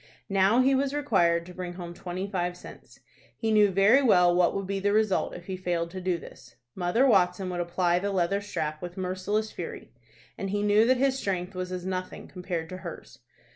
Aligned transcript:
Now 0.29 0.61
he 0.61 0.73
was 0.73 0.95
required 0.95 1.45
to 1.45 1.53
bring 1.53 1.73
home 1.73 1.93
twenty 1.93 2.25
five 2.27 2.57
cents. 2.57 3.01
He 3.37 3.51
knew 3.51 3.69
very 3.69 4.01
well 4.01 4.33
what 4.33 4.55
would 4.55 4.65
be 4.65 4.79
the 4.79 4.93
result 4.93 5.35
if 5.35 5.45
he 5.45 5.55
failed 5.55 5.91
to 5.91 6.01
do 6.01 6.17
this. 6.17 6.55
Mother 6.73 7.05
Watson 7.05 7.51
would 7.51 7.59
apply 7.59 7.99
the 7.99 8.09
leather 8.09 8.41
strap 8.41 8.81
with 8.81 8.97
merciless 8.97 9.51
fury, 9.51 9.91
and 10.39 10.49
he 10.49 10.63
knew 10.63 10.87
that 10.87 10.97
his 10.97 11.19
strength 11.19 11.53
was 11.53 11.71
as 11.71 11.85
nothing 11.85 12.27
compared 12.27 12.67
to 12.69 12.77
hers. 12.77 13.19